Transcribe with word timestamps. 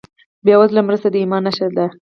بېوزله 0.45 0.81
مرسته 0.87 1.07
د 1.11 1.15
ایمان 1.21 1.41
نښه 1.47 1.67
ده. 1.77 1.85